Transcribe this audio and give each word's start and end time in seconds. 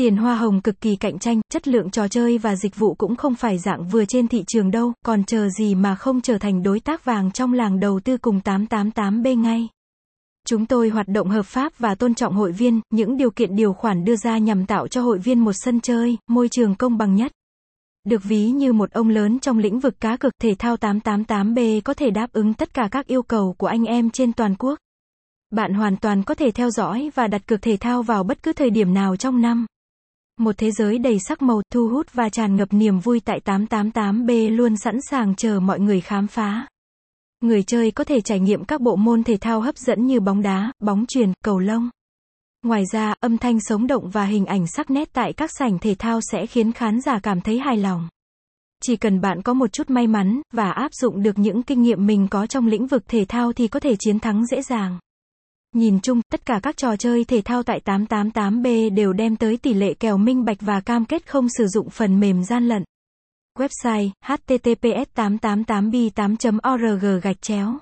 Tiền 0.00 0.16
hoa 0.16 0.34
hồng 0.34 0.60
cực 0.60 0.80
kỳ 0.80 0.96
cạnh 0.96 1.18
tranh, 1.18 1.40
chất 1.52 1.68
lượng 1.68 1.90
trò 1.90 2.08
chơi 2.08 2.38
và 2.38 2.56
dịch 2.56 2.76
vụ 2.76 2.94
cũng 2.94 3.16
không 3.16 3.34
phải 3.34 3.58
dạng 3.58 3.88
vừa 3.88 4.04
trên 4.04 4.28
thị 4.28 4.44
trường 4.46 4.70
đâu, 4.70 4.92
còn 5.04 5.24
chờ 5.24 5.48
gì 5.48 5.74
mà 5.74 5.94
không 5.94 6.20
trở 6.20 6.38
thành 6.38 6.62
đối 6.62 6.80
tác 6.80 7.04
vàng 7.04 7.30
trong 7.30 7.52
làng 7.52 7.80
đầu 7.80 8.00
tư 8.04 8.16
cùng 8.16 8.40
888B 8.44 9.40
ngay. 9.40 9.68
Chúng 10.46 10.66
tôi 10.66 10.88
hoạt 10.88 11.08
động 11.08 11.28
hợp 11.28 11.46
pháp 11.46 11.78
và 11.78 11.94
tôn 11.94 12.14
trọng 12.14 12.34
hội 12.34 12.52
viên, 12.52 12.80
những 12.90 13.16
điều 13.16 13.30
kiện 13.30 13.56
điều 13.56 13.72
khoản 13.72 14.04
đưa 14.04 14.16
ra 14.16 14.38
nhằm 14.38 14.66
tạo 14.66 14.88
cho 14.88 15.02
hội 15.02 15.18
viên 15.18 15.38
một 15.40 15.52
sân 15.52 15.80
chơi, 15.80 16.18
môi 16.28 16.48
trường 16.48 16.74
công 16.74 16.98
bằng 16.98 17.14
nhất. 17.14 17.32
Được 18.04 18.24
ví 18.24 18.50
như 18.50 18.72
một 18.72 18.90
ông 18.90 19.08
lớn 19.08 19.38
trong 19.38 19.58
lĩnh 19.58 19.80
vực 19.80 20.00
cá 20.00 20.16
cược 20.16 20.32
thể 20.42 20.54
thao 20.58 20.76
888B 20.76 21.80
có 21.84 21.94
thể 21.94 22.10
đáp 22.10 22.32
ứng 22.32 22.54
tất 22.54 22.74
cả 22.74 22.88
các 22.90 23.06
yêu 23.06 23.22
cầu 23.22 23.54
của 23.58 23.66
anh 23.66 23.84
em 23.84 24.10
trên 24.10 24.32
toàn 24.32 24.54
quốc. 24.58 24.78
Bạn 25.50 25.74
hoàn 25.74 25.96
toàn 25.96 26.22
có 26.22 26.34
thể 26.34 26.50
theo 26.50 26.70
dõi 26.70 27.10
và 27.14 27.26
đặt 27.26 27.46
cược 27.46 27.62
thể 27.62 27.76
thao 27.76 28.02
vào 28.02 28.24
bất 28.24 28.42
cứ 28.42 28.52
thời 28.52 28.70
điểm 28.70 28.94
nào 28.94 29.16
trong 29.16 29.40
năm. 29.40 29.66
Một 30.40 30.58
thế 30.58 30.70
giới 30.70 30.98
đầy 30.98 31.18
sắc 31.28 31.42
màu, 31.42 31.62
thu 31.72 31.88
hút 31.88 32.12
và 32.12 32.28
tràn 32.28 32.56
ngập 32.56 32.68
niềm 32.72 32.98
vui 32.98 33.20
tại 33.20 33.40
888B 33.44 34.56
luôn 34.56 34.76
sẵn 34.76 34.98
sàng 35.10 35.34
chờ 35.34 35.60
mọi 35.60 35.80
người 35.80 36.00
khám 36.00 36.26
phá. 36.26 36.66
Người 37.40 37.62
chơi 37.62 37.90
có 37.90 38.04
thể 38.04 38.20
trải 38.20 38.40
nghiệm 38.40 38.64
các 38.64 38.80
bộ 38.80 38.96
môn 38.96 39.24
thể 39.24 39.36
thao 39.36 39.60
hấp 39.60 39.76
dẫn 39.76 40.06
như 40.06 40.20
bóng 40.20 40.42
đá, 40.42 40.72
bóng 40.78 41.04
chuyền, 41.06 41.32
cầu 41.44 41.58
lông. 41.58 41.90
Ngoài 42.62 42.82
ra, 42.92 43.14
âm 43.20 43.38
thanh 43.38 43.60
sống 43.60 43.86
động 43.86 44.10
và 44.10 44.24
hình 44.24 44.46
ảnh 44.46 44.66
sắc 44.66 44.90
nét 44.90 45.12
tại 45.12 45.32
các 45.32 45.50
sảnh 45.58 45.78
thể 45.78 45.94
thao 45.98 46.20
sẽ 46.32 46.46
khiến 46.46 46.72
khán 46.72 47.00
giả 47.00 47.20
cảm 47.22 47.40
thấy 47.40 47.58
hài 47.58 47.76
lòng. 47.76 48.08
Chỉ 48.82 48.96
cần 48.96 49.20
bạn 49.20 49.42
có 49.42 49.54
một 49.54 49.72
chút 49.72 49.90
may 49.90 50.06
mắn 50.06 50.40
và 50.52 50.70
áp 50.70 50.94
dụng 50.94 51.22
được 51.22 51.38
những 51.38 51.62
kinh 51.62 51.82
nghiệm 51.82 52.06
mình 52.06 52.28
có 52.30 52.46
trong 52.46 52.66
lĩnh 52.66 52.86
vực 52.86 53.02
thể 53.08 53.24
thao 53.28 53.52
thì 53.52 53.68
có 53.68 53.80
thể 53.80 53.96
chiến 53.98 54.18
thắng 54.18 54.46
dễ 54.46 54.62
dàng. 54.62 54.98
Nhìn 55.74 56.00
chung, 56.00 56.20
tất 56.32 56.46
cả 56.46 56.60
các 56.62 56.76
trò 56.76 56.96
chơi 56.96 57.24
thể 57.24 57.40
thao 57.44 57.62
tại 57.62 57.80
888B 57.84 58.94
đều 58.94 59.12
đem 59.12 59.36
tới 59.36 59.56
tỷ 59.56 59.74
lệ 59.74 59.94
kèo 59.94 60.16
minh 60.16 60.44
bạch 60.44 60.58
và 60.60 60.80
cam 60.80 61.04
kết 61.04 61.26
không 61.26 61.46
sử 61.58 61.66
dụng 61.66 61.90
phần 61.90 62.20
mềm 62.20 62.44
gian 62.44 62.68
lận. 62.68 62.84
Website 63.58 64.10
https 64.24 65.06
888b 65.14 66.10
8 66.10 66.58
org 66.72 67.20
gạch 67.22 67.42
chéo 67.42 67.78